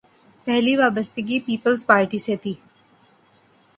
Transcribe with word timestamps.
پہلی 0.47 0.75
وابستگی 0.77 1.39
peoples 1.39 1.85
party 1.87 2.17
سے 2.17 2.35
تھی۔ 2.35 2.53